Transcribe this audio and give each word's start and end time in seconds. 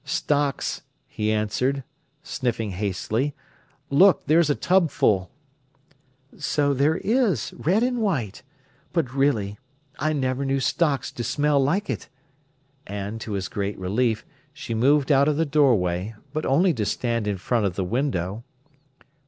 "Stocks!" 0.03 0.81
he 1.07 1.31
answered, 1.31 1.83
sniffing 2.23 2.71
hastily. 2.71 3.35
"Look, 3.91 4.25
there's 4.25 4.49
a 4.49 4.55
tubful." 4.55 5.29
"So 6.39 6.73
there 6.73 6.97
is—red 6.97 7.83
and 7.83 7.99
white. 7.99 8.41
But 8.93 9.13
really, 9.13 9.59
I 9.99 10.13
never 10.13 10.43
knew 10.43 10.59
stocks 10.59 11.11
to 11.11 11.23
smell 11.23 11.59
like 11.59 11.87
it!" 11.87 12.09
And, 12.87 13.21
to 13.21 13.33
his 13.33 13.47
great 13.47 13.77
relief, 13.77 14.25
she 14.53 14.73
moved 14.73 15.11
out 15.11 15.27
of 15.27 15.37
the 15.37 15.45
doorway, 15.45 16.15
but 16.33 16.47
only 16.47 16.73
to 16.73 16.85
stand 16.87 17.27
in 17.27 17.37
front 17.37 17.67
of 17.67 17.75
the 17.75 17.83
window. 17.85 18.43